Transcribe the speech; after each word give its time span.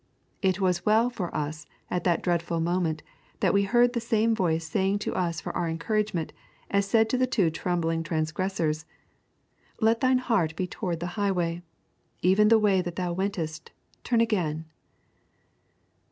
It 0.41 0.59
was 0.59 0.83
well 0.83 1.11
for 1.11 1.31
us 1.37 1.67
at 1.91 2.03
that 2.05 2.23
dreadful 2.23 2.59
moment 2.59 3.03
that 3.39 3.53
we 3.53 3.65
heard 3.65 3.93
the 3.93 3.99
same 4.01 4.33
voice 4.33 4.65
saying 4.67 4.97
to 5.05 5.13
us 5.13 5.39
for 5.39 5.55
our 5.55 5.69
encouragement 5.69 6.33
as 6.71 6.87
said 6.87 7.07
to 7.11 7.17
the 7.19 7.27
two 7.27 7.51
trembling 7.51 8.01
transgressors: 8.01 8.87
'Let 9.79 9.99
thine 10.01 10.17
heart 10.17 10.55
be 10.55 10.65
toward 10.65 11.01
the 11.01 11.05
highway, 11.21 11.61
even 12.23 12.47
the 12.47 12.57
way 12.57 12.81
that 12.81 12.95
thou 12.95 13.13
wentest; 13.13 13.69
turn 14.03 14.21
again.' 14.21 14.65